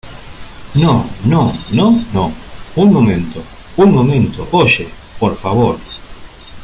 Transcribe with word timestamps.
¡No, 0.73 1.07
no, 1.27 1.53
no, 1.73 2.03
no, 2.11 2.31
un 2.75 2.91
momento! 2.91 3.43
Un 3.77 3.91
momento. 3.93 4.47
oye.¡ 4.51 4.87
por 5.19 5.35
favor! 5.37 5.77